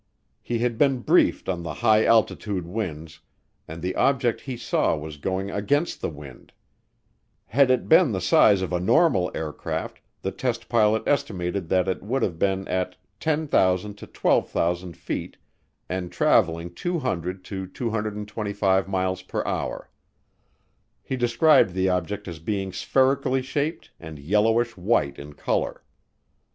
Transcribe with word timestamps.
He 0.41 0.57
had 0.57 0.79
been 0.79 1.01
briefed 1.01 1.47
on 1.47 1.61
the 1.61 1.75
high 1.75 2.05
altitude 2.05 2.65
winds, 2.65 3.19
and 3.67 3.83
the 3.83 3.95
object 3.95 4.41
he 4.41 4.57
saw 4.57 4.97
was 4.97 5.17
going 5.17 5.51
against 5.51 6.01
the 6.01 6.09
wind. 6.09 6.53
Had 7.45 7.69
it 7.69 7.87
been 7.87 8.11
the 8.11 8.19
size 8.19 8.63
of 8.63 8.73
a 8.73 8.79
normal 8.79 9.29
aircraft, 9.35 10.01
the 10.23 10.31
test 10.31 10.67
pilot 10.67 11.03
estimated 11.07 11.69
that 11.69 11.87
it 11.87 12.01
would 12.01 12.23
have 12.23 12.39
been 12.39 12.67
at 12.67 12.95
10,000 13.19 13.95
to 13.99 14.07
12,000 14.07 14.97
feet 14.97 15.37
and 15.87 16.11
traveling 16.11 16.73
200 16.73 17.45
to 17.45 17.67
225 17.67 18.87
miles 18.87 19.21
per 19.21 19.45
hour. 19.45 19.91
He 21.03 21.15
described 21.15 21.75
the 21.75 21.89
object 21.89 22.27
as 22.27 22.39
being 22.39 22.73
spherically 22.73 23.43
shaped 23.43 23.91
and 23.99 24.17
yellowish 24.17 24.75
white 24.75 25.19
in 25.19 25.33
color. 25.33 25.83